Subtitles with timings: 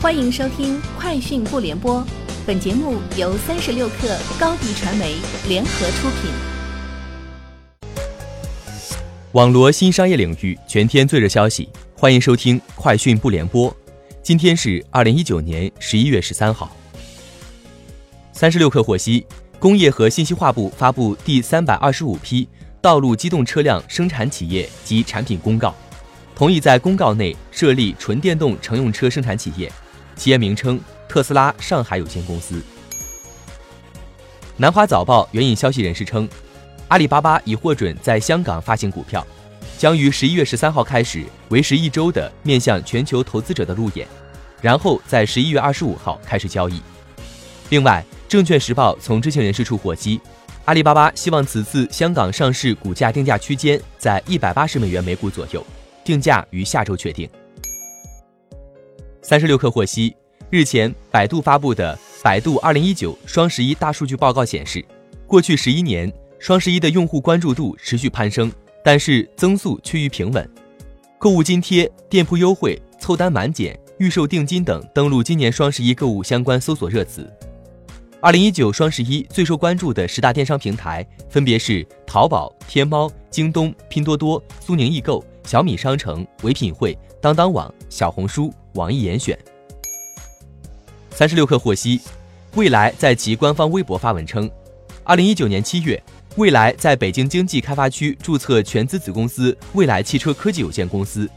[0.00, 2.00] 欢迎收听《快讯不联播》，
[2.46, 5.16] 本节目由三十六克高低传媒
[5.48, 6.30] 联合出品。
[9.32, 13.68] 网罗新商业领域全天最热消息，欢迎收听《快讯不联播》。
[14.22, 16.70] 今天是二零一九年十一月十三号。
[18.32, 19.26] 三十六克获悉，
[19.58, 22.48] 工业和信息化部发布第三百二十五批
[22.80, 25.74] 道路机动车辆生产企业及产品公告，
[26.36, 29.68] 同意在公告内设立纯电动乘用车生产企业。
[30.18, 30.78] 企业名称：
[31.08, 32.60] 特斯拉上海有限公司。
[34.56, 36.28] 南华早报援引消息人士称，
[36.88, 39.24] 阿里巴巴已获准在香港发行股票，
[39.78, 44.06] 将于十一月十三号开始为时一周的面向全球投资者的路演，
[44.60, 46.82] 然后在十一月二十五号开始交易。
[47.68, 50.20] 另外，证券时报从知情人士处获悉，
[50.64, 55.64] 阿里巴巴希望此次香港上市股价定价区间在一百八十美元每股左右，
[56.02, 57.30] 定价于下周确定。
[59.28, 60.16] 三十六氪获悉，
[60.48, 64.82] 日前百度发布的《百度二零一九双十一大数据报告》显示，
[65.26, 68.50] 过去十一年双十一的用户关注度持续攀升，
[68.82, 70.50] 但是增速趋于平稳。
[71.18, 77.30] 购物津贴、店铺优惠、凑单满减、预售定金等登录今年双十一购物相关搜索热词。
[78.22, 88.50] 二零一九双十一最受关注的十大电商平台分别是淘宝、天猫、京东、拼多多、苏宁易购、小米商城、唯品会、当当网、小红书。
[88.74, 89.38] 网易严选。
[91.10, 92.00] 三十六氪获悉，
[92.54, 94.50] 蔚来在其官方微博发文称，
[95.04, 96.00] 二零一九年七月，
[96.36, 101.28] 蔚来在北京经济开发区注册全资子公司蔚来汽车科技有限公司，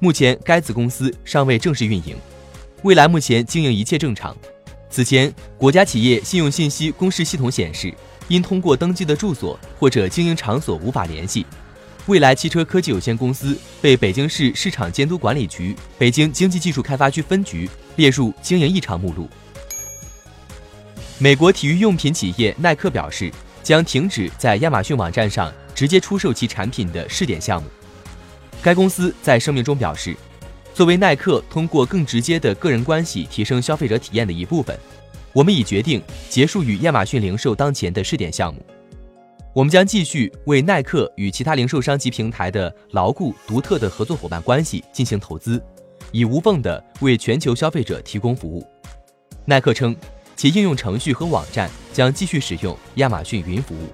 [0.00, 2.16] 目前该子公司尚未正式运营。
[2.82, 4.36] 蔚来目前经营一切正常。
[4.90, 7.92] 此前，国家企业信用信息公示系统显示，
[8.26, 11.44] 因通过登记的住所或者经营场所无法联系。
[12.08, 19.28] 蔚来汽车科技有限公司被北京市市场监督管理局北京经济技术开发区分局列入经营异常目录。
[21.18, 23.30] 美国体育用品企业耐克表示，
[23.62, 27.68] 将停止在亚马逊网站上直接出售其产品的试点项目。
[28.62, 30.16] 该公司在声明中表示，
[30.72, 34.74] 作为耐克通过更直接的个人关系提升消费者体验的一部分，
[35.34, 38.64] 我们已决定结束与亚马逊零售当前的试点项目。
[39.58, 45.60] 我们将继续为耐克与其他零售商及平台的牢固、独特的合作伙伴关系进行投资，
[46.12, 48.64] 以无缝的为全球消费者提供服务。
[49.46, 49.96] 耐克称，
[50.36, 53.88] 其应用程序和网站将继续使用亚马逊云服务。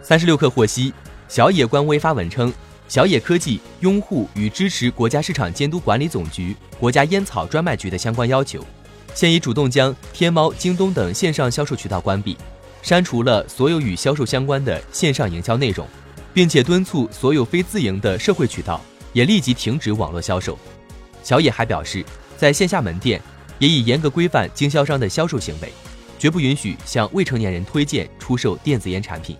[0.00, 0.94] 三十六氪获悉，
[1.28, 2.50] 小野官微发文称，
[2.88, 8.64] 小野科技拥护与支持国家市场监督管理总局、国家烟草专卖局的相关要求，
[9.14, 12.38] 现已主动将天猫、京东等线上销售渠道关闭。
[12.86, 15.84] 删除了所有与销售相关的线上营销内容，
[16.32, 18.80] 并且敦促所有非自营的社会渠道
[19.12, 20.56] 也立即停止网络销售。
[21.20, 22.04] 小野还表示，
[22.36, 23.20] 在线下门店
[23.58, 25.72] 也已严格规范经销商的销售行为，
[26.16, 29.36] 绝不允许向未成年人推荐出售电子烟产品。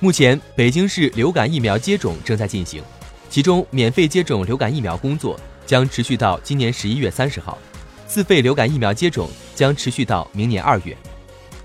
[0.00, 2.82] 目前，北京市流感疫苗接种正在进行，
[3.28, 7.58] 其中免费接种流感疫苗工作将持续到今年十一月三十号，
[8.06, 10.96] 自费流感疫苗接种将持续到明年二月。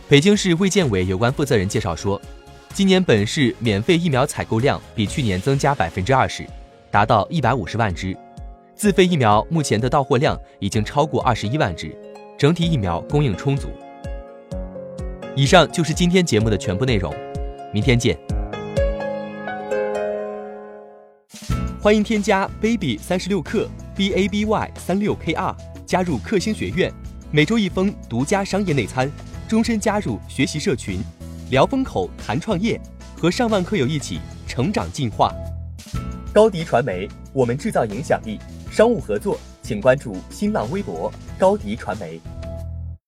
[0.10, 2.22] 北京市卫健委有关负责人介绍说，
[2.74, 6.48] 今年本市免费疫苗采购量比去年增加百分之二十，
[6.90, 8.16] 达到一百五十万支。
[8.74, 11.94] 自费疫苗目前的到货量已经超过二十一万支，
[12.38, 13.68] 整体疫苗供应充足。
[15.36, 17.14] 以上就是今天节目的全部内容，
[17.74, 18.18] 明天见。
[21.82, 25.54] 欢迎添加 baby 三十六克 b a b y 三六 k r
[25.86, 26.90] 加入克星学院，
[27.30, 29.12] 每周一封独家商业内参。
[29.48, 31.00] 终身加入学习社群，
[31.52, 32.78] 聊风口谈创业，
[33.16, 35.34] 和上万课友一起成长进化。
[36.34, 38.38] 高迪传媒，我们制造影响力。
[38.70, 41.10] 商务合作，请关注新浪微博
[41.40, 42.20] 高迪传媒。